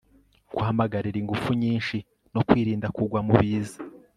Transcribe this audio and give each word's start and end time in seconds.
guhamagarira 0.53 1.17
ingufu 1.21 1.49
nyinshi, 1.63 1.97
no 2.33 2.41
kwirinda 2.47 2.87
kugwa 2.95 3.19
mu 3.27 3.33
biza 3.39 3.77